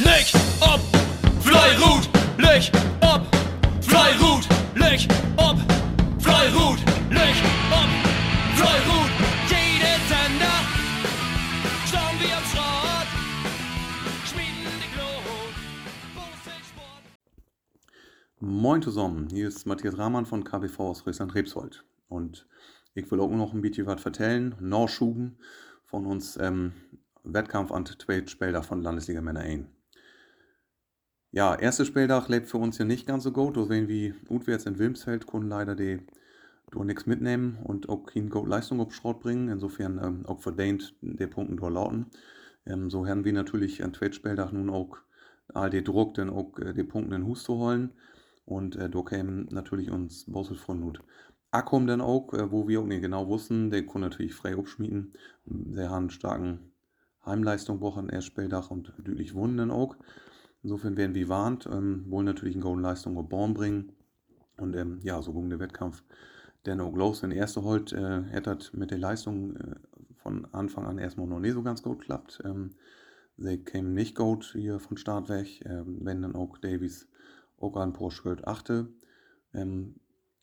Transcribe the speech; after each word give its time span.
Leg 0.00 0.26
ob, 0.60 0.80
Fleirut, 1.40 2.08
leg 2.36 2.68
ob, 3.00 3.22
Fleirut, 3.80 4.44
leg 4.74 5.06
ob, 5.36 5.56
Fleirut, 6.20 6.80
leg 7.10 7.36
ob, 7.70 7.90
Fleirut. 8.56 9.10
Jede 9.48 9.94
Sender, 10.08 10.58
schauen 11.86 12.18
wir 12.18 12.36
am 12.36 12.44
Schrott, 12.50 13.08
schmieden 14.26 14.74
die 14.82 14.90
Glut. 14.96 15.54
Moin 18.40 18.82
zusammen, 18.82 19.28
hier 19.30 19.46
ist 19.46 19.64
Matthias 19.64 19.96
Rahmann 19.96 20.26
von 20.26 20.42
KBV 20.42 20.80
aus 20.80 21.02
Friesland-Rebsold. 21.02 21.84
Und 22.08 22.48
ich 22.94 23.08
will 23.12 23.20
auch 23.20 23.30
noch 23.30 23.54
ein 23.54 23.60
bisschen 23.60 23.86
was 23.86 24.02
vertellen, 24.02 24.56
Nachschuben 24.58 25.38
von 25.84 26.04
uns 26.04 26.36
ähm, 26.36 26.72
Wettkampf 27.22 27.70
an 27.70 27.86
Spieltag 27.86 28.64
von 28.64 28.82
Landesliga 28.82 29.20
Männer 29.20 29.42
1. 29.42 29.68
Ja, 31.36 31.56
erste 31.56 31.84
Spieltag 31.84 32.28
lebt 32.28 32.46
für 32.48 32.58
uns 32.58 32.76
hier 32.76 32.86
nicht 32.86 33.08
ganz 33.08 33.24
so 33.24 33.32
gut. 33.32 33.56
Da 33.56 33.64
sehen 33.64 33.88
wie 33.88 34.14
Utwärts 34.30 34.66
in 34.66 34.78
Wilmsfeld 34.78 35.26
konnten 35.26 35.48
leider 35.48 35.74
die 35.74 35.98
durch 36.70 36.84
nichts 36.84 37.06
mitnehmen 37.06 37.58
und 37.64 37.88
auch 37.88 38.06
keine 38.06 38.28
gute 38.28 38.48
Leistung 38.48 38.78
auf 38.78 38.94
Schrott 38.94 39.18
bringen. 39.18 39.48
Insofern 39.48 39.98
ähm, 40.00 40.26
auch 40.26 40.40
verdient 40.40 40.94
der 41.00 41.26
Punkten 41.26 41.56
dort 41.56 41.72
lauten. 41.72 42.06
Ähm, 42.66 42.88
so 42.88 43.04
haben 43.04 43.24
wir 43.24 43.32
natürlich 43.32 43.82
an 43.82 43.92
zweiten 43.92 44.12
Spieltag 44.12 44.52
nun 44.52 44.70
auch 44.70 44.96
all 45.52 45.70
die 45.70 45.82
Druck, 45.82 46.14
dann 46.14 46.30
auch 46.30 46.56
äh, 46.60 46.72
die 46.72 46.84
Punkte 46.84 47.16
in 47.16 47.22
den 47.22 47.26
Hus 47.28 47.42
zu 47.42 47.56
holen. 47.56 47.90
Und 48.44 48.76
äh, 48.76 48.88
da 48.88 49.02
kämen 49.02 49.48
natürlich 49.50 49.90
uns 49.90 50.26
Bossel 50.30 50.56
von 50.56 50.78
Nut. 50.78 51.00
Akkum 51.50 51.88
dann 51.88 52.00
auch, 52.00 52.32
äh, 52.32 52.52
wo 52.52 52.68
wir 52.68 52.78
auch 52.78 52.86
nicht 52.86 53.02
genau 53.02 53.26
wussten, 53.26 53.72
der 53.72 53.84
konnte 53.84 54.08
natürlich 54.10 54.34
frei 54.34 54.56
abschmieden. 54.56 55.14
Der 55.46 55.90
haben 55.90 56.10
starken 56.10 56.60
Heimleistung 57.26 57.80
brauchen 57.80 58.08
erst 58.08 58.28
Spieltag 58.28 58.70
und 58.70 58.92
deutlich 58.98 59.34
Wunden 59.34 59.56
dann 59.56 59.72
auch. 59.72 59.96
Insofern 60.64 60.96
werden 60.96 61.14
wir 61.14 61.28
warnt, 61.28 61.68
ähm, 61.70 62.06
wollen 62.08 62.24
natürlich 62.24 62.56
eine 62.56 62.80
Leistung 62.80 63.28
Born 63.28 63.52
bringen. 63.52 63.92
Und 64.56 64.74
ähm, 64.74 64.98
ja, 65.02 65.20
so 65.20 65.34
ging 65.34 65.50
der 65.50 65.60
Wettkampf 65.60 66.02
dann 66.62 66.80
auch 66.80 66.96
los. 66.96 67.22
In 67.22 67.32
erste 67.32 67.62
Holt 67.62 67.92
äh, 67.92 68.22
hätte 68.22 68.58
mit 68.72 68.90
der 68.90 68.98
Leistung 68.98 69.56
äh, 69.56 69.74
von 70.14 70.46
Anfang 70.52 70.86
an 70.86 70.98
erstmal 70.98 71.26
noch 71.26 71.38
nicht 71.38 71.52
so 71.52 71.62
ganz 71.62 71.82
gut 71.82 72.00
geklappt. 72.00 72.42
Ähm, 72.46 72.70
sie 73.36 73.58
kämen 73.58 73.92
nicht 73.92 74.16
gut 74.16 74.52
hier 74.52 74.80
von 74.80 74.96
Start 74.96 75.28
weg, 75.28 75.62
ähm, 75.66 75.98
wenn 76.00 76.22
dann 76.22 76.34
auch 76.34 76.56
Davies 76.56 77.08
auch 77.58 77.76
an 77.76 77.92
pro 77.92 78.08
Schritt 78.08 78.46
achte. 78.46 78.88
Ähm, 79.52 79.96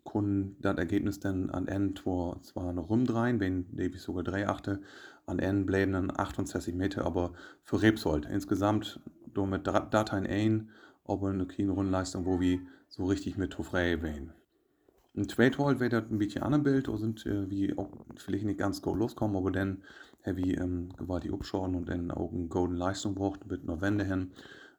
konnten 0.03 0.55
das 0.61 0.77
Ergebnis 0.77 1.19
dann 1.19 1.49
an 1.49 1.67
Ende 1.67 1.95
zwar 2.41 2.73
noch 2.73 2.89
rumdrehen, 2.89 3.39
wenn 3.39 3.75
Davies 3.75 4.03
sogar 4.03 4.23
drei 4.23 4.47
achte, 4.47 4.81
an 5.25 5.39
Ende 5.39 5.65
bleiben 5.65 5.93
dann 5.93 6.11
68 6.15 6.75
Meter, 6.75 7.05
aber 7.05 7.33
für 7.63 7.81
Rebsold 7.81 8.25
insgesamt 8.25 8.99
door 9.33 9.47
mit 9.47 9.67
Dateien 9.67 10.27
1 10.27 10.63
aber 11.05 11.29
eine 11.29 11.45
keine 11.45 11.71
Rundleistung, 11.71 12.25
wo 12.25 12.39
wir 12.39 12.59
so 12.89 13.05
richtig 13.05 13.37
mit 13.37 13.53
frei 13.53 14.01
wählen. 14.01 14.33
Ein 15.15 15.27
Trade 15.27 15.57
Hall 15.57 15.79
wird 15.79 15.93
ein 15.93 16.17
bisschen 16.17 16.43
anderes 16.43 16.63
Bild, 16.63 16.87
da 16.87 16.97
sind 16.97 17.25
äh, 17.25 17.49
wie 17.49 17.77
auch 17.77 17.89
vielleicht 18.15 18.45
nicht 18.45 18.59
ganz 18.59 18.81
gut 18.81 18.97
loskommen, 18.97 19.35
aber 19.35 19.51
dann 19.51 19.83
heavy 20.21 20.53
ähm, 20.53 20.89
gewaltig 20.97 21.33
abschauen 21.33 21.75
und 21.75 21.89
dann 21.89 22.11
auch 22.11 22.31
eine 22.31 22.47
golden 22.47 22.77
Leistung 22.77 23.15
braucht, 23.15 23.49
wird 23.49 23.65
noch 23.65 23.81
Wende 23.81 24.05
hin, 24.05 24.31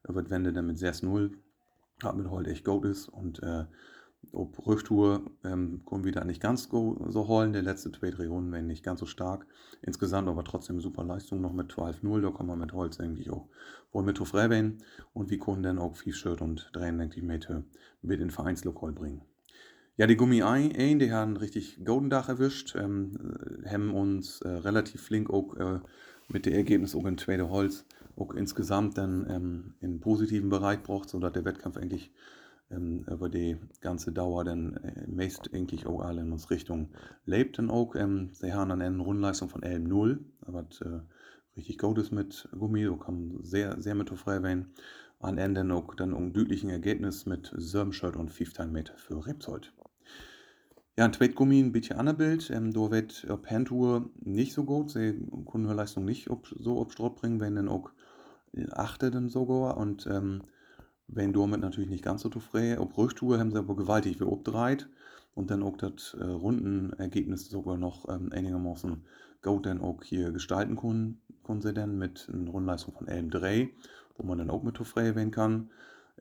wird 0.04 0.30
Wende 0.30 0.52
dann 0.54 0.68
mit 0.68 0.78
6-0, 0.78 1.32
hat 2.02 2.16
mit 2.16 2.30
Holt 2.30 2.46
echt 2.46 2.64
gut 2.64 2.86
ist 2.86 3.08
und 3.08 3.42
äh, 3.42 3.64
ob 4.32 4.66
Rücktour 4.66 5.22
ähm, 5.44 5.82
kommen 5.84 6.04
wieder 6.04 6.24
nicht 6.24 6.40
ganz 6.40 6.68
so, 6.70 7.28
holen. 7.28 7.52
Der 7.52 7.62
letzte 7.62 7.90
zwei 7.92 8.10
Drehungen 8.10 8.52
werden 8.52 8.66
nicht 8.66 8.84
ganz 8.84 9.00
so 9.00 9.06
stark. 9.06 9.46
Insgesamt 9.82 10.28
aber 10.28 10.44
trotzdem 10.44 10.80
super 10.80 11.04
Leistung 11.04 11.40
noch 11.40 11.52
mit 11.52 11.72
12-0. 11.72 12.20
Da 12.20 12.30
kann 12.30 12.46
man 12.46 12.58
mit 12.58 12.72
Holz 12.72 13.00
eigentlich 13.00 13.30
auch 13.30 13.48
wohl 13.92 14.04
mit 14.04 14.18
Frei 14.18 14.72
Und 15.12 15.30
wie 15.30 15.38
können 15.38 15.62
dann 15.62 15.78
auch 15.78 15.96
5 15.96 16.14
Shirt 16.14 16.40
und 16.40 16.70
93 16.72 17.22
Meter 17.22 17.64
mit 18.00 18.20
in 18.20 18.30
Vereinslokal 18.30 18.92
bringen. 18.92 19.22
Ja, 19.96 20.06
die 20.06 20.16
Gummi 20.16 20.42
1, 20.42 20.74
die 20.98 21.12
haben 21.12 21.36
richtig 21.36 21.84
Golden 21.84 22.08
Dach 22.08 22.28
erwischt, 22.28 22.74
ähm, 22.76 23.36
haben 23.66 23.92
uns 23.92 24.40
äh, 24.40 24.48
relativ 24.48 25.02
flink 25.02 25.28
auch 25.28 25.54
äh, 25.56 25.80
mit 26.28 26.46
dem 26.46 26.54
Ergebnis 26.54 26.94
auch 26.94 27.04
in 27.04 27.18
zweite 27.18 27.50
Holz 27.50 27.84
auch 28.16 28.34
insgesamt 28.34 28.98
dann 28.98 29.26
ähm, 29.28 29.74
in 29.80 30.00
positiven 30.00 30.50
Bereich 30.50 30.82
braucht, 30.82 31.08
sodass 31.08 31.32
der 31.32 31.44
Wettkampf 31.44 31.76
eigentlich 31.76 32.10
ähm, 32.72 33.04
über 33.10 33.28
die 33.28 33.56
ganze 33.80 34.12
Dauer 34.12 34.44
dann 34.44 34.76
äh, 34.76 35.06
meist 35.06 35.52
eigentlich 35.52 35.86
auch 35.86 36.00
alle 36.00 36.22
in 36.22 36.32
uns 36.32 36.50
Richtung 36.50 36.88
lebten 37.24 37.70
auch. 37.70 37.94
Ähm, 37.94 38.30
sie 38.32 38.52
haben 38.52 38.70
dann 38.70 38.82
eine 38.82 39.02
Rundleistung 39.02 39.48
von 39.48 39.62
11,0, 39.62 40.18
was 40.46 40.80
äh, 40.80 41.00
richtig 41.56 41.78
gut 41.78 41.98
ist 41.98 42.12
mit 42.12 42.48
Gummi, 42.58 42.84
so 42.84 42.96
kann 42.96 43.38
sehr, 43.42 43.80
sehr 43.80 43.94
mit 43.94 44.10
frei 44.10 44.42
werden. 44.42 44.72
An 45.20 45.38
Ende 45.38 45.62
noch 45.62 45.94
dann 45.94 46.14
ein 46.14 46.32
deutlichen 46.32 46.70
Ergebnis 46.70 47.26
mit 47.26 47.52
7 47.56 47.92
Shirt 47.92 48.16
und 48.16 48.30
15 48.30 48.72
Meter 48.72 48.94
für 48.96 49.24
Rebzold. 49.24 49.72
Ja, 50.98 51.06
ein 51.06 51.12
Tweetgummi 51.12 51.60
ein 51.60 51.72
bisschen 51.72 51.96
anderes 51.96 52.18
Bild. 52.18 52.50
Ähm, 52.50 52.72
da 52.72 52.90
wird 52.90 53.26
auf 53.30 53.48
Handtour 53.48 54.10
nicht 54.20 54.52
so 54.52 54.64
gut. 54.64 54.90
Sie 54.90 55.26
können 55.50 55.64
Leistung 55.64 56.04
nicht 56.04 56.28
ob, 56.28 56.48
so 56.58 56.78
auf 56.78 56.92
Strott 56.92 57.16
bringen, 57.16 57.40
wenn 57.40 57.54
dann 57.54 57.68
auch 57.68 57.90
achte 58.72 59.10
dann 59.10 59.30
sogar. 59.30 59.78
Und 59.78 60.06
ähm, 60.06 60.42
wenn 61.14 61.32
damit 61.32 61.60
natürlich 61.60 61.90
nicht 61.90 62.04
ganz 62.04 62.22
so 62.22 62.28
zufrieden. 62.28 62.78
Ob 62.78 62.96
Rücktour 62.96 63.38
haben 63.38 63.50
sie 63.50 63.58
aber 63.58 63.76
gewaltig 63.76 64.20
wie 64.20 64.24
obdreit 64.24 64.88
und 65.34 65.50
dann 65.50 65.62
auch 65.62 65.76
das 65.76 66.14
äh, 66.14 66.24
Rundenergebnis 66.24 67.48
sogar 67.48 67.76
noch 67.76 68.08
ähm, 68.08 68.30
einigermaßen 68.32 69.02
gut 69.42 69.66
dann 69.66 69.80
auch 69.80 70.02
hier 70.02 70.30
gestalten 70.30 70.76
können, 70.76 71.20
können 71.44 71.60
sie 71.60 71.72
dann 71.72 71.98
mit 71.98 72.28
einer 72.32 72.50
Rundleistung 72.50 72.94
von 72.94 73.06
11,3, 73.06 73.70
wo 74.16 74.26
man 74.26 74.38
dann 74.38 74.50
auch 74.50 74.62
mit 74.62 74.76
zufrieden 74.76 75.16
werden 75.16 75.30
kann. 75.30 75.70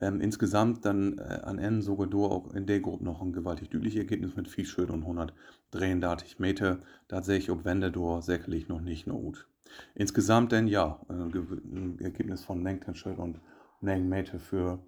Ähm, 0.00 0.20
insgesamt 0.20 0.84
dann 0.84 1.18
äh, 1.18 1.40
an 1.44 1.58
Ende 1.58 1.82
sogar 1.82 2.06
durch 2.06 2.32
auch 2.32 2.54
in 2.54 2.66
der 2.66 2.80
Gruppe 2.80 3.04
noch 3.04 3.22
ein 3.22 3.32
gewaltig 3.32 3.70
deutliches 3.70 4.00
Ergebnis 4.00 4.34
mit 4.34 4.48
4 4.48 4.64
Schritt 4.64 4.90
und 4.90 5.02
133 5.02 6.38
Meter. 6.38 6.78
Da 7.08 7.22
sehe 7.22 7.38
ich, 7.38 7.50
ob 7.50 7.64
Wende 7.64 7.92
durch 7.92 8.24
sicherlich 8.24 8.68
noch 8.68 8.80
nicht 8.80 9.06
gut. 9.06 9.46
Insgesamt 9.94 10.52
dann 10.52 10.66
ja, 10.66 11.00
äh, 11.08 11.12
ein 11.12 11.98
Ergebnis 12.00 12.42
von 12.42 12.62
19 12.62 12.94
Schritt 12.94 13.18
und 13.18 13.38
9 13.82 14.08
Meter 14.08 14.38
für 14.38 14.78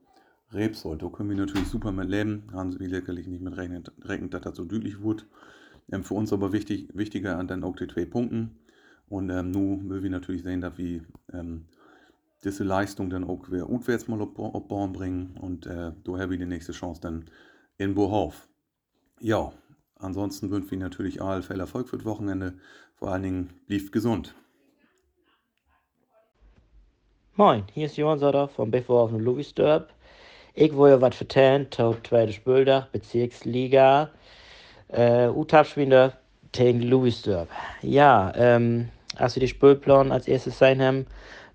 Rebsold. 0.52 1.02
Da 1.02 1.08
können 1.08 1.30
wir 1.30 1.36
natürlich 1.36 1.68
super 1.68 1.92
mit 1.92 2.08
leben. 2.08 2.44
Haben 2.52 2.78
wir 2.78 2.88
sicherlich 2.88 3.26
nicht 3.26 3.42
mit 3.42 3.56
rechnen, 3.56 3.84
dass 4.30 4.42
das 4.42 4.56
so 4.56 4.64
deutlich 4.64 5.02
wird. 5.02 5.26
Ähm, 5.90 6.04
für 6.04 6.14
uns 6.14 6.32
aber 6.32 6.52
wichtig, 6.52 6.88
wichtiger 6.94 7.38
an 7.38 7.48
dann 7.48 7.64
auch 7.64 7.76
die 7.76 7.88
zwei 7.88 8.04
Punkten. 8.06 8.58
Und 9.08 9.30
ähm, 9.30 9.50
nun 9.50 9.90
will 9.90 10.02
wir 10.02 10.10
natürlich 10.10 10.42
sehen, 10.42 10.60
dass 10.60 10.78
wir 10.78 11.02
ähm, 11.32 11.66
diese 12.44 12.64
Leistung 12.64 13.10
dann 13.10 13.24
auch 13.24 13.50
wieder 13.50 13.68
auswärts 13.68 14.08
mal 14.08 14.20
auf, 14.20 14.38
auf 14.38 14.92
bringen. 14.92 15.36
Und 15.40 15.66
äh, 15.66 15.92
da 16.04 16.12
haben 16.12 16.30
wir 16.30 16.38
die 16.38 16.46
nächste 16.46 16.72
Chance 16.72 17.00
dann 17.00 17.24
in 17.76 17.94
Bohauf. 17.94 18.48
Ja, 19.20 19.52
ansonsten 19.96 20.50
wünschen 20.50 20.70
wir 20.70 20.78
natürlich 20.78 21.20
all 21.20 21.42
viel 21.42 21.60
Erfolg 21.60 21.88
für 21.88 21.96
das 21.96 22.06
Wochenende. 22.06 22.54
Vor 22.96 23.12
allen 23.12 23.22
Dingen 23.22 23.50
blieb 23.66 23.92
gesund. 23.92 24.34
Moin, 27.36 27.64
hier 27.74 27.86
ist 27.86 27.96
Johann 27.96 28.20
Sotter 28.20 28.46
vom 28.46 28.70
BV 28.70 28.90
auf 28.90 29.10
Louisdorp. 29.10 29.88
Ich 30.54 30.72
wollte 30.76 31.00
was 31.00 31.16
vertellen 31.16 31.66
zur 31.72 31.96
zweiten 32.04 32.32
Spieltag, 32.32 32.92
Bezirksliga. 32.92 34.10
Äh, 34.86 35.26
Utab-Spieler 35.26 36.12
gegen 36.52 36.82
Louisdorp. 36.82 37.48
Ja, 37.82 38.32
ähm, 38.36 38.88
als 39.16 39.34
wir 39.34 39.40
die 39.40 39.48
Spielplan 39.48 40.12
als 40.12 40.28
erstes 40.28 40.60
sein 40.60 40.80
haben, 40.80 41.08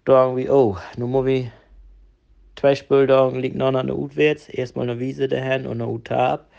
da 0.03 0.35
wir, 0.35 0.53
oh, 0.53 0.75
nun 0.97 1.12
muss 1.12 1.25
wir 1.25 1.50
zwei 2.57 2.75
Spieltagen 2.75 3.40
liegen 3.40 3.59
noch 3.59 3.73
an 3.73 3.88
der 3.88 3.97
Utwärts. 3.97 4.50
Erstmal 4.50 4.90
eine 4.90 5.00
Wiese 5.00 5.29
dahin 5.29 5.66
und 5.66 5.81
eine 5.81 5.88
Utab. 5.88 6.50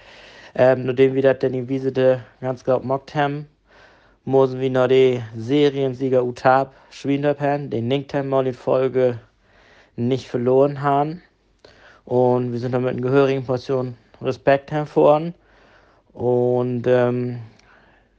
Ähm, 0.55 0.87
nachdem 0.87 1.13
wir 1.15 1.21
das 1.21 1.41
dann 1.41 1.53
die 1.53 1.69
Wiese 1.69 1.93
da 1.93 2.25
ganz 2.41 2.65
gut 2.65 2.81
gemacht 2.81 3.15
haben, 3.15 3.49
müssen 4.25 4.61
wir 4.61 4.71
noch 4.71 4.89
die 4.89 5.23
Seriensieger 5.37 6.25
Utab 6.25 6.75
Schwindab 6.91 7.41
haben, 7.41 7.71
den 7.71 7.89
nicht 7.89 8.13
mal 8.13 8.47
in 8.47 8.55
Folge 8.55 9.19
nicht 9.97 10.29
verloren 10.29 10.83
haben. 10.83 11.23
Und 12.05 12.53
wir 12.53 12.59
sind 12.59 12.73
damit 12.73 12.95
in 12.95 13.03
gehörigen 13.03 13.45
Portion 13.45 13.97
Respekt 14.21 14.71
hervor. 14.71 15.33
Und 16.13 16.87
ähm, 16.87 17.41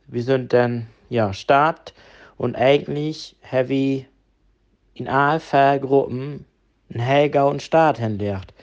wir 0.08 0.24
sind 0.24 0.54
dann, 0.54 0.88
ja, 1.10 1.34
Start. 1.34 1.94
Und 2.38 2.56
eigentlich 2.56 3.36
ich 3.42 4.08
in 4.94 5.08
AFR-Gruppen 5.08 6.46
einen 6.90 7.00
hellgauen 7.00 7.60
Start 7.60 7.98
hinlegt. 7.98 8.54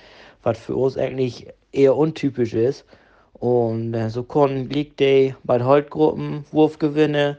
Was 0.42 0.58
für 0.58 0.76
uns 0.76 0.96
eigentlich 0.96 1.48
eher 1.72 1.96
untypisch 1.96 2.54
ist. 2.54 2.84
Und 3.40 3.94
äh, 3.94 4.10
so 4.10 4.22
konnten 4.24 4.68
Glick 4.68 4.96
bei 5.44 5.62
Holtgruppen 5.62 6.44
Wurfgewinne 6.50 7.38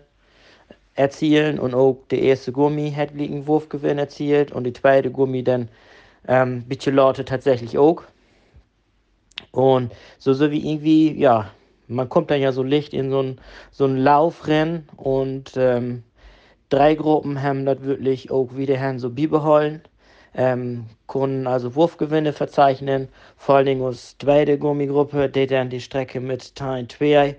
erzielen 0.95 1.59
und 1.59 1.73
auch 1.73 1.97
der 2.11 2.21
erste 2.21 2.51
Gummi 2.51 2.91
hat 2.91 3.11
einen 3.11 3.47
Wurfgewinn 3.47 3.97
erzielt 3.97 4.51
und 4.51 4.65
die 4.65 4.73
zweite 4.73 5.11
Gummi 5.11 5.43
dann 5.43 5.69
ähm, 6.27 6.63
bisschen 6.63 6.95
Leute 6.95 7.23
tatsächlich 7.23 7.77
auch. 7.77 8.03
Und 9.51 9.93
so, 10.17 10.33
so 10.33 10.51
wie 10.51 10.71
irgendwie, 10.71 11.17
ja, 11.17 11.51
man 11.87 12.09
kommt 12.09 12.29
dann 12.31 12.41
ja 12.41 12.51
so 12.51 12.63
Licht 12.63 12.93
in 12.93 13.09
so 13.09 13.21
ein, 13.21 13.39
so 13.71 13.85
ein 13.85 13.97
Laufrennen 13.97 14.87
und 14.97 15.53
ähm, 15.55 16.03
drei 16.69 16.95
Gruppen 16.95 17.41
haben 17.41 17.65
das 17.65 17.81
wirklich 17.81 18.29
auch 18.29 18.55
wieder 18.55 18.99
so 18.99 19.09
beibehalten. 19.09 19.81
Ähm, 20.35 20.85
konnten 21.07 21.47
also 21.47 21.75
Wurfgewinne 21.75 22.33
verzeichnen, 22.33 23.09
vor 23.37 23.55
allen 23.55 23.65
Dingen 23.65 23.81
aus 23.81 24.15
zweite 24.19 24.57
Gummigruppe, 24.57 25.29
die 25.29 25.47
dann 25.47 25.69
die 25.69 25.81
Strecke 25.81 26.19
mit 26.19 26.55
Teil 26.55 26.87
2 26.87 27.35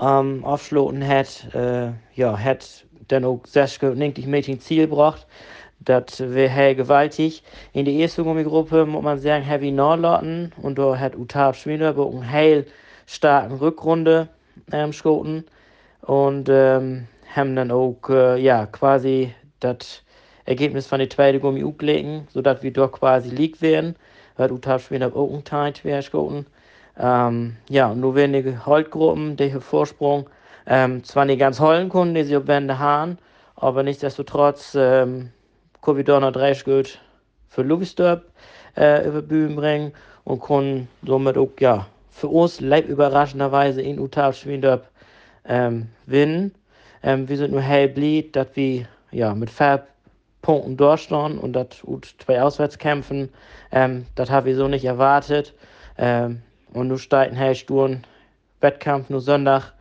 ähm, 0.00 0.44
aufschloten 0.44 1.06
hat, 1.06 1.52
äh, 1.54 1.90
ja, 2.14 2.38
hat 2.38 2.84
dann 3.08 3.24
auch 3.24 3.40
96 3.44 4.26
Meter 4.26 4.58
Ziel 4.60 4.86
gebracht. 4.86 5.26
Das 5.80 6.20
wäre 6.20 6.48
hell 6.48 6.74
gewaltig. 6.74 7.42
In 7.72 7.84
der 7.84 7.94
ersten 7.94 8.24
Gummigruppe 8.24 8.84
muss 8.84 9.02
man 9.02 9.18
sagen, 9.18 9.44
Heavy 9.44 9.70
Nordlotten 9.70 10.52
und 10.60 10.78
da 10.78 10.98
hat 10.98 11.16
Utab 11.16 11.56
Schwiener 11.56 11.92
bei 11.92 12.04
einer 12.04 12.30
heil 12.30 12.66
starken 13.06 13.56
Rückrunde 13.56 14.28
ähm, 14.72 14.92
schoten 14.92 15.44
und 16.02 16.48
ähm, 16.50 17.06
haben 17.34 17.56
dann 17.56 17.70
auch 17.70 17.96
äh, 18.08 18.40
ja, 18.40 18.66
quasi 18.66 19.32
das 19.60 20.02
Ergebnis 20.48 20.86
von 20.86 20.98
der 20.98 21.10
zweiten 21.10 21.40
Gummi 21.40 21.62
aufgelegt, 21.62 22.32
sodass 22.32 22.62
wir 22.62 22.72
doch 22.72 22.90
quasi 22.90 23.28
liegt 23.28 23.60
werden. 23.60 23.96
Hat 24.38 24.50
Utab 24.50 24.80
Schwiener 24.80 25.14
auch 25.14 25.30
einen 25.30 25.44
Teil 25.44 25.74
schoten. 26.02 26.46
Ähm, 26.98 27.56
ja, 27.68 27.94
nur 27.94 28.14
wenige 28.14 28.64
Holtgruppen, 28.64 29.36
die 29.36 29.50
hier 29.50 29.60
Vorsprung 29.60 30.28
ähm, 30.66 31.04
zwar 31.04 31.26
nicht 31.26 31.38
ganz 31.38 31.60
holen 31.60 31.88
konnten, 31.88 32.14
die 32.14 32.24
sie 32.24 32.36
auf 32.36 32.46
Wände 32.46 32.78
haben, 32.78 33.18
aber 33.56 33.82
nichtsdestotrotz 33.82 34.74
ähm, 34.74 35.30
Covidona 35.80 36.30
30 36.30 36.64
gut 36.64 36.98
für 37.48 37.62
Lugisdorp 37.62 38.24
äh, 38.76 39.06
über 39.06 39.22
Bühnen 39.22 39.54
bringen 39.54 39.92
und 40.24 40.40
konnten 40.40 40.88
somit 41.04 41.36
auch 41.36 41.50
ja, 41.60 41.86
für 42.10 42.28
uns 42.28 42.60
leib 42.60 42.88
überraschenderweise 42.88 43.82
in 43.82 44.00
Utab 44.00 44.34
Schwiendorp 44.34 44.88
ähm, 45.44 45.88
gewinnen. 46.06 46.54
Ähm, 47.02 47.28
wir 47.28 47.36
sind 47.36 47.52
nur 47.52 47.60
hell 47.60 47.88
blieb, 47.88 48.32
dass 48.32 48.48
wir 48.54 48.86
ja, 49.10 49.34
mit 49.34 49.50
vier 49.50 49.86
Punkten 50.48 50.78
durchstehen 50.78 51.38
und 51.38 51.52
das 51.52 51.66
zwei 52.24 52.40
Auswärtskämpfen, 52.40 53.28
ähm, 53.70 54.06
das 54.14 54.30
habe 54.30 54.48
ich 54.48 54.56
so 54.56 54.66
nicht 54.66 54.86
erwartet. 54.86 55.52
Ähm, 55.98 56.40
und 56.72 56.88
nu 56.88 56.96
steigt 56.96 57.32
ein 57.32 57.36
Hellsturen 57.36 58.06
Wettkampf 58.62 59.10
nur 59.10 59.20
Sonntag 59.20 59.74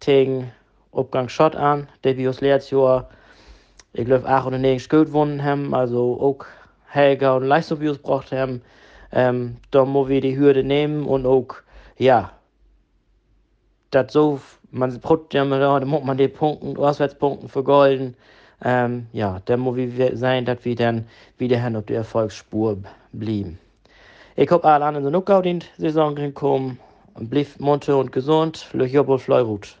gegen 0.00 0.50
Obgang 0.92 1.28
Schott 1.28 1.54
an, 1.54 1.88
der 2.04 2.16
wir 2.16 2.28
uns 2.28 2.40
letztes 2.40 2.70
Jahr, 2.70 3.10
ich 3.92 4.06
glaube, 4.06 4.26
8 4.26 4.46
oder 4.46 4.56
9 4.56 4.80
Schuld 4.80 5.08
gewonnen 5.08 5.44
haben, 5.44 5.74
also 5.74 6.18
auch 6.18 6.46
Helga 6.86 7.36
und 7.36 7.44
Leistungsbios 7.44 7.98
braucht 7.98 8.32
haben. 8.32 8.62
Ähm, 9.12 9.58
da 9.72 9.84
muss 9.84 10.08
wir 10.08 10.22
die 10.22 10.38
Hürde 10.38 10.64
nehmen 10.64 11.04
und 11.04 11.26
auch, 11.26 11.54
ja, 11.98 12.32
das 13.90 14.10
so, 14.14 14.40
man 14.70 14.98
braucht 15.00 15.34
ja, 15.34 15.44
da 15.44 15.84
muss 15.84 16.02
man 16.02 16.16
die 16.16 16.28
Punkten, 16.28 16.78
Auswärtspunkten 16.78 17.50
vergolden. 17.50 18.16
Ähm, 18.62 19.06
ja, 19.12 19.40
da 19.44 19.56
muss 19.56 19.76
wir 19.76 20.16
sein, 20.16 20.44
dass 20.44 20.64
wir 20.64 20.74
dann 20.74 21.06
wieder 21.36 21.58
auf 21.76 21.86
der 21.86 21.98
Erfolgsspur 21.98 22.78
blieben. 23.12 23.58
Ich 24.36 24.50
hoffe, 24.50 24.64
alle 24.64 24.84
anderen 24.84 25.04
sind 25.04 25.30
auch 25.30 25.42
in 25.42 25.60
die 25.60 25.66
Saison 25.76 26.14
gekommen. 26.14 26.78
Blieb 27.18 27.58
munter 27.58 27.98
und 27.98 28.12
gesund. 28.12 28.68
Jobbel 28.72 29.18
Fleurut. 29.18 29.78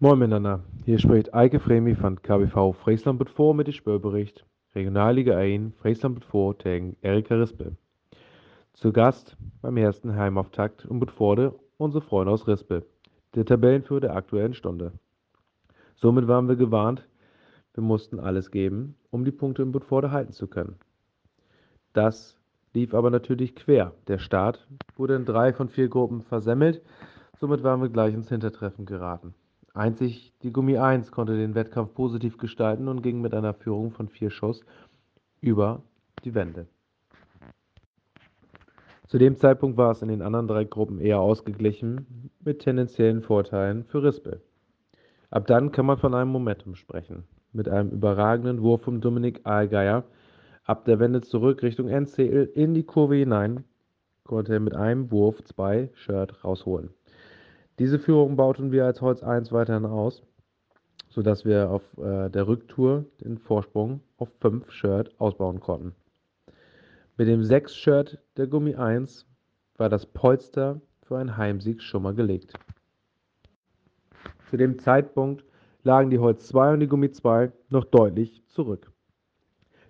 Moin 0.00 0.18
miteinander. 0.18 0.64
Hier 0.84 0.98
spricht 0.98 1.34
Eike 1.34 1.60
Fremi 1.60 1.94
von 1.94 2.20
KBV 2.22 2.72
Friesland 2.72 3.28
vor 3.30 3.54
mit 3.54 3.66
dem 3.66 3.74
Spörbericht. 3.74 4.44
Regionalliga 4.74 5.36
1 5.36 5.74
Friesland 5.76 6.24
vor 6.24 6.56
gegen 6.56 6.96
Erika 7.02 7.34
Rispe. 7.34 7.76
Zu 8.74 8.92
Gast 8.92 9.36
beim 9.60 9.76
ersten 9.76 10.14
Heimauftakt 10.14 10.86
und 10.86 11.00
Budforde 11.00 11.54
unsere 11.78 12.02
Freunde 12.02 12.32
aus 12.32 12.46
Rispe, 12.46 12.86
der 13.34 13.44
Tabellenführer 13.44 14.00
der 14.00 14.16
aktuellen 14.16 14.54
Stunde. 14.54 14.92
Somit 16.00 16.28
waren 16.28 16.46
wir 16.46 16.54
gewarnt, 16.54 17.08
wir 17.74 17.82
mussten 17.82 18.20
alles 18.20 18.52
geben, 18.52 18.94
um 19.10 19.24
die 19.24 19.32
Punkte 19.32 19.62
in 19.62 19.72
Budforde 19.72 20.12
halten 20.12 20.32
zu 20.32 20.46
können. 20.46 20.76
Das 21.92 22.38
lief 22.72 22.94
aber 22.94 23.10
natürlich 23.10 23.56
quer. 23.56 23.92
Der 24.06 24.18
Start 24.18 24.68
wurde 24.96 25.16
in 25.16 25.24
drei 25.24 25.52
von 25.52 25.68
vier 25.68 25.88
Gruppen 25.88 26.22
versemmelt, 26.22 26.82
somit 27.40 27.64
waren 27.64 27.82
wir 27.82 27.88
gleich 27.88 28.14
ins 28.14 28.28
Hintertreffen 28.28 28.86
geraten. 28.86 29.34
Einzig 29.74 30.32
die 30.42 30.52
Gummi 30.52 30.78
1 30.78 31.10
konnte 31.10 31.36
den 31.36 31.56
Wettkampf 31.56 31.94
positiv 31.94 32.38
gestalten 32.38 32.86
und 32.86 33.02
ging 33.02 33.20
mit 33.20 33.34
einer 33.34 33.54
Führung 33.54 33.90
von 33.90 34.08
vier 34.08 34.30
Schuss 34.30 34.64
über 35.40 35.82
die 36.24 36.34
Wände. 36.36 36.68
Zu 39.08 39.18
dem 39.18 39.36
Zeitpunkt 39.36 39.76
war 39.76 39.90
es 39.90 40.02
in 40.02 40.08
den 40.08 40.22
anderen 40.22 40.46
drei 40.46 40.62
Gruppen 40.62 41.00
eher 41.00 41.18
ausgeglichen, 41.18 42.30
mit 42.44 42.60
tendenziellen 42.60 43.22
Vorteilen 43.22 43.82
für 43.84 44.04
Rispel. 44.04 44.42
Ab 45.30 45.46
dann 45.46 45.72
kann 45.72 45.86
man 45.86 45.98
von 45.98 46.14
einem 46.14 46.30
Momentum 46.30 46.74
sprechen. 46.74 47.24
Mit 47.52 47.68
einem 47.68 47.90
überragenden 47.90 48.62
Wurf 48.62 48.82
von 48.82 49.00
Dominik 49.00 49.40
Aalgeier 49.44 50.04
Ab 50.68 50.84
der 50.84 50.98
Wende 50.98 51.22
zurück 51.22 51.62
Richtung 51.62 51.88
NCL 51.88 52.50
in 52.54 52.74
die 52.74 52.82
Kurve 52.82 53.14
hinein 53.14 53.64
konnte 54.24 54.52
er 54.52 54.60
mit 54.60 54.74
einem 54.74 55.10
Wurf 55.10 55.42
zwei 55.44 55.88
Shirt 55.94 56.44
rausholen. 56.44 56.90
Diese 57.78 57.98
Führung 57.98 58.36
bauten 58.36 58.70
wir 58.70 58.84
als 58.84 59.00
Holz 59.00 59.22
1 59.22 59.50
weiterhin 59.50 59.86
aus, 59.86 60.22
sodass 61.08 61.46
wir 61.46 61.70
auf 61.70 61.82
äh, 61.96 62.28
der 62.28 62.46
Rücktour 62.46 63.06
den 63.22 63.38
Vorsprung 63.38 64.02
auf 64.18 64.28
5 64.42 64.70
Shirt 64.70 65.18
ausbauen 65.18 65.60
konnten. 65.60 65.94
Mit 67.16 67.28
dem 67.28 67.42
6 67.42 67.74
Shirt 67.74 68.18
der 68.36 68.46
Gummi 68.46 68.74
1 68.74 69.26
war 69.78 69.88
das 69.88 70.04
Polster 70.04 70.82
für 71.00 71.16
einen 71.16 71.38
Heimsieg 71.38 71.80
schon 71.80 72.02
mal 72.02 72.14
gelegt. 72.14 72.52
Zu 74.50 74.56
dem 74.56 74.78
Zeitpunkt 74.78 75.44
lagen 75.82 76.10
die 76.10 76.18
Holz 76.18 76.48
2 76.48 76.74
und 76.74 76.80
die 76.80 76.86
Gummi 76.86 77.10
2 77.10 77.52
noch 77.68 77.84
deutlich 77.84 78.42
zurück. 78.46 78.90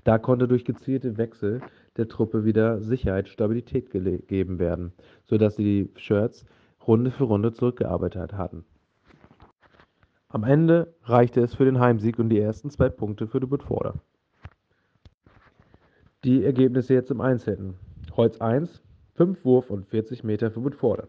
Da 0.05 0.19
konnte 0.19 0.49
durch 0.49 0.65
gezielte 0.65 1.17
Wechsel 1.17 1.61
der 1.97 2.09
Truppe 2.09 2.45
wieder 2.45 2.81
Sicherheit, 2.81 3.29
Stabilität 3.29 3.91
gegeben 3.91 4.59
werden, 4.59 4.93
sodass 5.25 5.57
sie 5.57 5.65
die 5.65 6.01
Shirts 6.01 6.45
Runde 6.87 7.11
für 7.11 7.25
Runde 7.25 7.53
zurückgearbeitet 7.53 8.33
hatten. 8.33 8.65
Am 10.29 10.45
Ende 10.45 10.95
reichte 11.05 11.41
es 11.41 11.55
für 11.55 11.65
den 11.65 11.79
Heimsieg 11.79 12.19
und 12.19 12.31
die 12.31 12.39
ersten 12.39 12.71
zwei 12.71 12.89
Punkte 12.89 13.27
für 13.27 13.41
die 13.41 13.47
Budforder. 13.47 13.95
Die 16.25 16.45
Ergebnisse 16.45 16.95
jetzt 16.95 17.11
im 17.11 17.21
Einzelnen. 17.21 17.75
Holz 18.17 18.41
1, 18.41 18.83
5 19.15 19.45
Wurf 19.45 19.71
und 19.71 19.87
40 19.87 20.25
Meter 20.25 20.51
für 20.51 20.61
Budforder. 20.61 21.09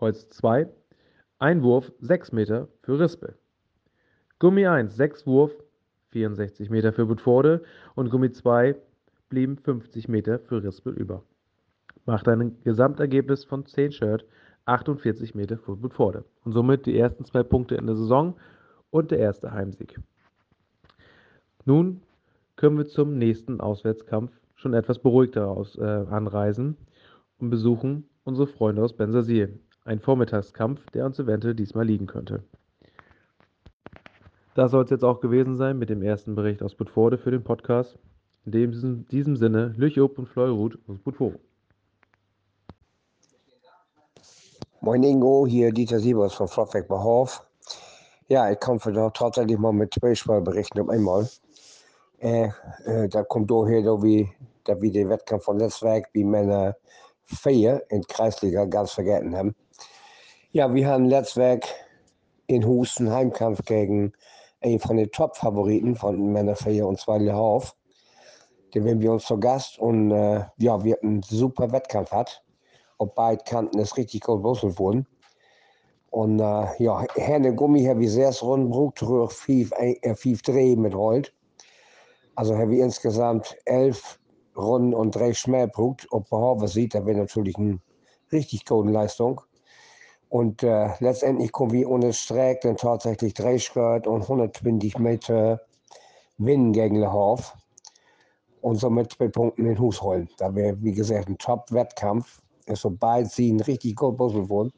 Holz 0.00 0.28
2, 0.30 0.68
1 1.40 1.62
Wurf, 1.62 1.90
6 2.00 2.32
Meter 2.32 2.68
für 2.82 3.00
Rispel. 3.00 3.34
Gummi 4.40 4.66
1, 4.66 4.94
6 4.94 5.26
Wurf, 5.26 5.50
64 6.10 6.68
Meter 6.68 6.92
für 6.92 7.06
Budforde 7.06 7.62
und 7.94 8.10
Gummi 8.10 8.30
2 8.30 8.76
blieben 9.30 9.56
50 9.56 10.06
Meter 10.08 10.38
für 10.38 10.62
Rispel 10.62 10.92
über. 10.92 11.24
Macht 12.04 12.28
ein 12.28 12.58
Gesamtergebnis 12.62 13.46
von 13.46 13.64
10 13.64 13.92
Shirt 13.92 14.26
48 14.66 15.34
Meter 15.34 15.56
für 15.56 15.76
Budforde 15.76 16.26
und 16.44 16.52
somit 16.52 16.84
die 16.84 16.98
ersten 16.98 17.24
zwei 17.24 17.42
Punkte 17.42 17.76
in 17.76 17.86
der 17.86 17.96
Saison 17.96 18.36
und 18.90 19.10
der 19.10 19.20
erste 19.20 19.50
Heimsieg. 19.50 19.98
Nun 21.64 22.02
können 22.56 22.76
wir 22.76 22.86
zum 22.86 23.16
nächsten 23.16 23.62
Auswärtskampf 23.62 24.30
schon 24.56 24.74
etwas 24.74 24.98
beruhigter 24.98 25.48
aus, 25.48 25.78
äh, 25.78 25.84
anreisen 25.84 26.76
und 27.38 27.48
besuchen 27.48 28.10
unsere 28.24 28.46
Freunde 28.46 28.82
aus 28.82 28.92
Bensasil. 28.92 29.58
Ein 29.90 29.98
Vormittagskampf, 29.98 30.88
der 30.90 31.04
uns 31.04 31.18
eventuell 31.18 31.56
diesmal 31.56 31.84
liegen 31.84 32.06
könnte. 32.06 32.44
Das 34.54 34.70
soll 34.70 34.84
es 34.84 34.90
jetzt 34.90 35.02
auch 35.02 35.18
gewesen 35.18 35.56
sein 35.56 35.80
mit 35.80 35.90
dem 35.90 36.00
ersten 36.00 36.36
Bericht 36.36 36.62
aus 36.62 36.76
Budforde 36.76 37.18
für 37.18 37.32
den 37.32 37.42
Podcast. 37.42 37.98
In 38.46 38.52
diesem, 38.52 39.08
diesem 39.08 39.34
Sinne, 39.34 39.74
Lüchob 39.76 40.16
und 40.16 40.28
Fleurut 40.28 40.78
aus 40.86 41.00
Budforde. 41.00 41.40
Moin 44.80 45.02
Ingo, 45.02 45.44
hier 45.48 45.72
Dieter 45.72 45.98
Siebers 45.98 46.34
von 46.34 46.46
Flottweg 46.46 46.86
bei 46.86 46.96
Hof. 46.96 47.44
Ja, 48.28 48.48
ich 48.48 48.60
kann 48.60 48.78
für 48.78 48.92
da 48.92 49.10
tatsächlich 49.10 49.58
mal 49.58 49.72
mit 49.72 49.92
zwei 49.92 50.38
berichten 50.38 50.82
um 50.82 50.90
einmal. 50.90 51.28
Äh, 52.18 52.50
äh, 52.84 53.08
da 53.08 53.24
kommt 53.24 53.50
daher, 53.50 53.82
da 53.82 54.00
wie, 54.00 54.30
da 54.62 54.80
wie 54.80 54.92
den 54.92 55.08
Wettkampf 55.08 55.42
von 55.42 55.56
Netzwerk, 55.56 56.10
wie 56.12 56.22
Männer 56.22 56.76
vier 57.24 57.82
in 57.88 58.02
Kreisliga 58.02 58.64
ganz 58.66 58.92
vergessen 58.92 59.36
haben. 59.36 59.54
Ja, 60.52 60.74
wir 60.74 60.88
haben 60.88 61.06
Netzwerk 61.06 61.64
in 62.48 62.66
Husten 62.66 63.08
Heimkampf 63.08 63.64
gegen 63.66 64.12
ein 64.60 64.80
von 64.80 64.96
den 64.96 65.08
Top-Favoriten 65.12 65.94
von 65.94 66.32
Männerfeier 66.32 66.88
und 66.88 66.98
Zweile 66.98 67.32
Hauf. 67.32 67.76
Den 68.74 68.84
werden 68.84 69.00
wir 69.00 69.12
uns 69.12 69.26
zu 69.26 69.38
Gast 69.38 69.78
und 69.78 70.10
äh, 70.10 70.44
ja, 70.56 70.82
wir 70.82 70.94
hatten 70.94 71.06
einen 71.06 71.22
super 71.22 71.70
Wettkampf 71.70 72.10
hat. 72.10 72.42
Auf 72.98 73.14
beiden 73.14 73.44
Kanten 73.44 73.78
ist 73.78 73.96
richtig 73.96 74.22
gut 74.22 74.42
worden. 74.42 75.06
Und 76.10 76.40
äh, 76.40 76.82
ja, 76.82 77.04
Herne 77.14 77.54
Gummi 77.54 77.84
habe 77.84 78.02
ich 78.02 78.10
sehr 78.10 78.34
rund 78.42 78.72
brucht 78.72 79.02
durch 79.02 79.32
fünf, 79.32 79.70
äh, 79.76 80.16
fünf 80.16 80.42
Dreh 80.42 80.74
mit 80.74 80.96
Holt. 80.96 81.32
Also 82.34 82.58
habe 82.58 82.74
ich 82.74 82.80
insgesamt 82.80 83.56
elf 83.66 84.18
Runden 84.56 84.94
und 84.94 85.14
drei 85.14 85.32
Schmelbrucht. 85.32 86.08
Ob 86.10 86.28
man 86.32 86.66
sieht, 86.66 86.96
da 86.96 87.06
wäre 87.06 87.18
natürlich 87.18 87.56
eine 87.56 87.78
richtig 88.32 88.64
gute 88.64 88.90
Leistung. 88.90 89.42
Und 90.30 90.62
äh, 90.62 90.88
letztendlich 91.00 91.50
kommen 91.50 91.72
wir 91.72 91.90
ohne 91.90 92.12
Streck 92.12 92.60
dann 92.62 92.76
tatsächlich 92.76 93.34
30 93.34 93.72
Grad 93.72 94.06
und 94.06 94.22
120 94.22 94.98
Meter 94.98 95.60
Wind 96.38 96.72
gegen 96.72 96.96
Le 96.96 97.12
Hof. 97.12 97.52
und 98.62 98.76
somit 98.76 99.12
zwei 99.12 99.28
Punkte 99.28 99.60
in 99.60 99.68
den 99.68 99.78
Hus 99.78 100.00
holen. 100.00 100.28
Da 100.38 100.54
wäre, 100.54 100.80
wie 100.82 100.92
gesagt, 100.92 101.28
ein 101.28 101.38
Top-Wettkampf. 101.38 102.40
Ist 102.66 102.82
so 102.82 102.90
beide 102.90 103.28
Siegen 103.28 103.60
richtig 103.60 103.96
gut 103.96 104.18
wurden. 104.18 104.72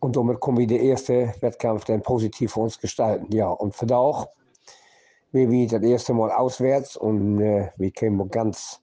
Und 0.00 0.14
somit 0.14 0.40
können 0.40 0.58
wir 0.58 0.66
den 0.66 0.80
ersten 0.80 1.32
Wettkampf 1.40 1.84
dann 1.84 2.02
positiv 2.02 2.52
für 2.52 2.60
uns 2.60 2.80
gestalten. 2.80 3.30
Ja, 3.34 3.48
und 3.50 3.74
für 3.74 3.94
auch, 3.94 4.28
wir 5.32 5.50
wie 5.50 5.66
das 5.66 5.82
erste 5.82 6.14
Mal 6.14 6.30
auswärts 6.30 6.96
und 6.96 7.40
äh, 7.40 7.70
wir 7.76 7.90
kämen 7.90 8.30
ganz 8.30 8.80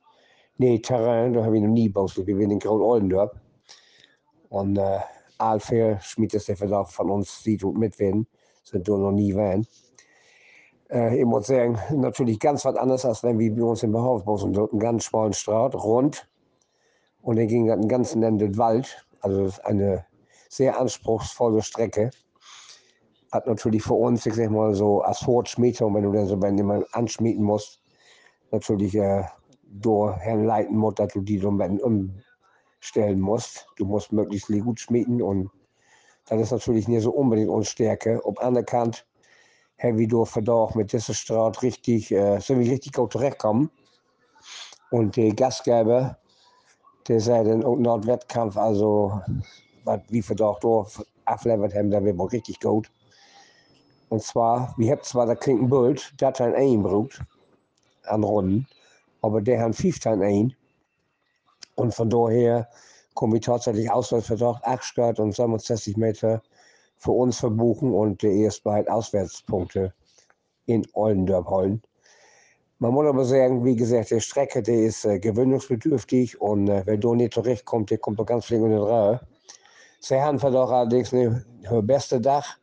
nee 0.57 0.77
Terrain, 0.77 1.33
da 1.33 1.43
haben 1.43 1.53
wir 1.53 1.61
noch 1.61 1.73
nie 1.73 1.85
gebaut. 1.85 2.15
Wir 2.17 2.37
sind 2.37 2.51
in 2.51 2.59
Groot-Oldendorp. 2.59 3.35
Und 4.49 4.77
äh, 4.77 4.99
Aalfeer 5.37 5.99
schmiedt 6.01 6.33
es 6.33 6.45
der 6.45 6.57
Verdacht 6.57 6.91
von 6.91 7.09
uns, 7.09 7.43
sieht 7.43 7.63
und 7.63 7.77
mitwerden. 7.77 8.27
Sind 8.63 8.87
wir 8.87 8.97
noch 8.97 9.11
nie 9.11 9.35
waren. 9.35 9.67
Äh, 10.89 11.19
ich 11.19 11.25
muss 11.25 11.47
sagen, 11.47 11.77
natürlich 11.91 12.39
ganz 12.39 12.65
was 12.65 12.75
anderes, 12.75 13.05
als 13.05 13.23
wenn 13.23 13.39
wir 13.39 13.53
bei 13.53 13.63
uns 13.63 13.83
im 13.83 13.91
Behausbus 13.91 14.43
und 14.43 14.53
dort 14.53 14.71
einen 14.71 14.79
ganz 14.79 15.05
schmalen 15.05 15.33
Straat, 15.33 15.75
rund. 15.75 16.27
Und 17.21 17.37
dann 17.37 17.47
ging 17.47 17.67
das 17.67 17.77
einen 17.77 17.87
ganzen 17.87 18.23
Ende 18.23 18.57
Wald. 18.57 19.05
Also 19.21 19.49
eine 19.63 20.05
sehr 20.49 20.79
anspruchsvolle 20.79 21.61
Strecke. 21.61 22.11
Hat 23.31 23.47
natürlich 23.47 23.83
für 23.83 23.95
uns, 23.95 24.25
ich 24.25 24.35
sag 24.35 24.51
mal, 24.51 24.73
so 24.73 25.03
Asphalt-Schmiede, 25.03 25.85
wenn 25.93 26.03
du 26.03 26.11
dann 26.11 26.27
so 26.27 26.41
wenn 26.41 26.57
jemand 26.57 26.93
anschmieden 26.93 27.43
musst, 27.43 27.81
natürlich 28.51 28.95
äh, 28.95 29.23
durch 29.63 30.15
herleiten 30.17 30.77
musst, 30.77 30.99
dass 30.99 31.11
du 31.13 31.21
die 31.21 31.39
so 31.39 31.49
ein 31.49 32.23
umstellen 32.85 33.19
musst. 33.19 33.67
Du 33.77 33.85
musst 33.85 34.11
möglichst 34.11 34.47
gut 34.47 34.79
schmieden 34.79 35.21
und 35.21 35.49
das 36.27 36.41
ist 36.41 36.51
natürlich 36.51 36.87
nicht 36.87 37.01
so 37.01 37.11
unbedingt 37.11 37.49
unsere 37.49 37.71
Stärke. 37.71 38.21
Ob 38.23 38.39
anerkannt, 38.39 39.05
wir 39.79 40.07
durch 40.07 40.29
Verdauch 40.29 40.75
mit 40.75 40.93
dieser 40.93 41.13
Straße 41.13 41.61
richtig, 41.63 42.11
äh, 42.11 42.39
sind 42.39 42.59
wir 42.59 42.71
richtig 42.71 42.93
gut 42.93 43.11
zurechtkommen. 43.11 43.69
Und 44.91 45.17
der 45.17 45.33
Gastgeber, 45.33 46.17
der 47.07 47.19
sei 47.19 47.43
dann 47.43 47.63
auch 47.63 47.75
noch 47.75 48.05
Wettkampf, 48.05 48.55
also 48.55 49.19
was 49.83 50.01
wir 50.09 50.23
Verdauch 50.23 50.59
durch 50.59 51.01
ablevert 51.25 51.73
haben, 51.73 51.89
da 51.89 52.03
wird 52.03 52.17
wohl 52.17 52.29
richtig 52.29 52.59
gut. 52.59 52.89
Und 54.09 54.21
zwar, 54.21 54.73
wir 54.77 54.91
haben 54.91 55.01
zwar 55.03 55.25
das 55.25 55.39
klingt 55.39 55.63
ein 55.63 55.69
Bild, 55.69 56.13
das 56.19 56.39
ein 56.39 56.53
Einbrot 56.53 57.19
an 58.03 58.23
Runden, 58.23 58.67
aber 59.21 59.41
der 59.41 59.59
hat 59.59 59.75
15 59.75 60.21
ein. 60.21 60.55
Und 61.75 61.93
von 61.93 62.09
daher 62.09 62.69
kommen 63.13 63.33
wir 63.33 63.41
tatsächlich 63.41 63.91
Auswärtsverdacht, 63.91 64.63
8 64.65 65.19
und 65.19 65.33
67 65.33 65.97
Meter 65.97 66.41
für 66.97 67.11
uns 67.11 67.39
verbuchen 67.39 67.93
und 67.93 68.21
die 68.21 68.41
erst 68.41 68.63
beiden 68.63 68.89
Auswärtspunkte 68.89 69.93
in 70.65 70.85
Oldendorp 70.93 71.49
holen. 71.49 71.81
Man 72.79 72.93
muss 72.93 73.05
aber 73.05 73.23
sagen, 73.23 73.63
wie 73.63 73.75
gesagt, 73.75 74.11
die 74.11 74.19
Strecke, 74.19 74.61
die 74.61 74.85
ist 74.85 75.05
äh, 75.05 75.17
gewöhnungsbedürftig 75.17 76.41
und 76.41 76.67
äh, 76.67 76.83
wenn 76.85 76.99
du 76.99 77.15
nicht 77.15 77.33
zurechtkommst, 77.33 77.91
der 77.91 77.99
kommt 77.99 78.19
doch 78.19 78.25
ganz 78.25 78.45
flink 78.45 78.65
in 78.65 78.71
den 78.71 78.81
Reihe. 78.81 79.21
Sie 80.01 80.21
haben 80.21 80.37
doch 80.37 80.71
allerdings 80.71 81.13
eine, 81.13 81.45
eine 81.67 81.81
beste 81.81 82.19
Dach. 82.19 82.57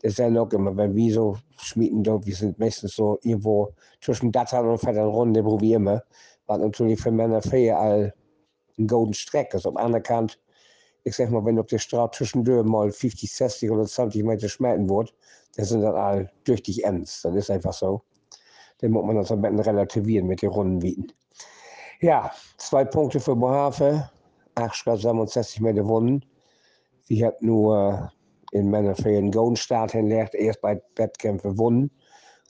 Das 0.00 0.12
ist 0.12 0.18
ja 0.18 0.30
noch 0.30 0.52
immer, 0.52 0.76
wenn 0.76 0.94
wir 0.94 1.12
so 1.12 1.38
schmieden, 1.56 2.04
wir 2.04 2.34
sind 2.34 2.58
meistens 2.58 2.94
so 2.94 3.18
irgendwo 3.22 3.72
zwischen 4.00 4.30
Dattern 4.30 4.68
und 4.68 4.78
Vettern 4.78 5.08
Runde, 5.08 5.44
wo 5.44 5.60
wir 5.60 6.04
was 6.46 6.58
natürlich 6.60 7.00
für 7.00 7.10
Männer 7.10 7.42
fair 7.42 8.12
ein 8.78 8.86
golden 8.86 9.14
Streck 9.14 9.54
anderen 9.54 10.02
Kant 10.02 10.38
ich 11.08 11.16
sag 11.16 11.30
mal, 11.30 11.44
wenn 11.44 11.58
auf 11.58 11.66
der 11.66 11.78
Straße 11.78 12.18
zwischendurch 12.18 12.64
mal 12.64 12.90
50, 12.90 13.32
60 13.32 13.70
oder 13.70 13.84
20 13.84 14.22
Meter 14.24 14.48
schmelzen 14.48 14.88
wird, 14.88 15.14
dann 15.56 15.64
sind 15.64 15.80
das 15.82 15.94
all 15.94 16.30
durch 16.44 16.62
dich 16.62 16.84
ends. 16.84 17.22
Das 17.22 17.34
ist 17.34 17.50
einfach 17.50 17.72
so. 17.72 18.02
Dann 18.78 18.92
muss 18.92 19.04
man 19.04 19.16
das 19.16 19.32
am 19.32 19.42
besten 19.42 19.60
relativieren 19.60 20.26
mit 20.26 20.42
den 20.42 20.50
Runden 20.50 20.82
Wieten. 20.82 21.08
Ja, 22.00 22.30
zwei 22.58 22.84
Punkte 22.84 23.18
für 23.18 23.34
Bohave. 23.34 24.08
867 24.54 25.60
Meter 25.60 25.86
Wunden. 25.86 26.24
Ich 27.08 27.22
habe 27.22 27.36
nur 27.40 28.12
in 28.52 28.70
meiner 28.70 28.94
Ferien 28.94 29.30
Golden 29.30 29.56
Start 29.56 29.92
hinlegt, 29.92 30.34
erst 30.34 30.60
bei 30.60 30.80
Wettkämpfen 30.96 31.52
gewonnen. 31.52 31.90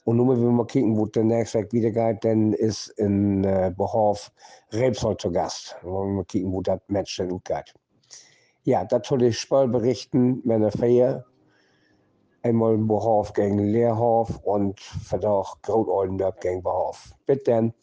Und 0.09 0.17
nun 0.17 0.29
wenn 0.29 0.41
wir 0.41 0.49
mal 0.49 0.65
kicken, 0.65 0.97
wo 0.97 1.05
der 1.05 1.23
nächste 1.23 1.59
Weg 1.59 1.71
wieder 1.73 1.91
geht, 1.91 2.25
dann 2.25 2.53
ist 2.53 2.87
in 2.97 3.43
äh, 3.43 3.71
Behof 3.75 4.31
Rebsold 4.73 5.21
zu 5.21 5.31
Gast. 5.31 5.77
Wollen 5.83 6.09
wir 6.09 6.15
mal 6.17 6.25
kicken, 6.25 6.51
wo 6.51 6.61
das 6.61 6.79
Match 6.87 7.17
dann 7.17 7.39
geht 7.43 7.73
ja, 8.69 8.85
dat 8.85 9.05
soll 9.05 9.23
ich 9.23 9.39
Spall 9.39 9.67
berichten, 9.67 10.41
meine 10.45 10.71
Feier. 10.71 11.25
Einmal 12.43 12.77
Bohof 12.77 13.33
gegen 13.33 13.57
Leerhof 13.57 14.37
und 14.43 14.79
verdach 14.79 15.61
Grot 15.61 15.87
Oldenburg 15.87 16.39
gegen 16.39 16.61
Behof. 16.61 17.11
Bitte 17.25 17.51
dann. 17.51 17.73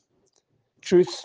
Tschüss. 0.80 1.24